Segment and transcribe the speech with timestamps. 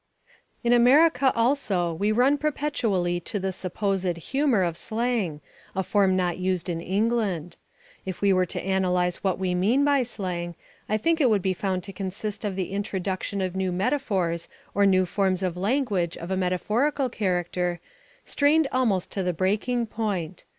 [0.63, 5.41] In America also we run perpetually to the (supposed) humour of slang,
[5.75, 7.55] a form not used in England.
[8.03, 10.55] If we were to analyse what we mean by slang
[10.89, 14.87] I think it would be found to consist of the introduction of new metaphors or
[14.87, 17.79] new forms of language of a metaphorical character,
[18.25, 20.45] strained almost to the breaking point.